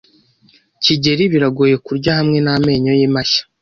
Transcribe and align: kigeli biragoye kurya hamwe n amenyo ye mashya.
kigeli 0.83 1.23
biragoye 1.33 1.75
kurya 1.85 2.11
hamwe 2.19 2.37
n 2.45 2.47
amenyo 2.55 2.91
ye 2.99 3.07
mashya. 3.13 3.41